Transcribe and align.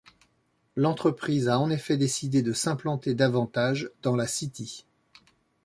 L'entreprise 0.75 1.47
a 1.47 1.59
en 1.59 1.69
effet 1.69 1.95
décidé 1.95 2.41
de 2.41 2.53
s’implanter 2.53 3.13
davantage 3.13 3.91
dans 4.01 4.15
La 4.15 4.25
City. 4.25 4.87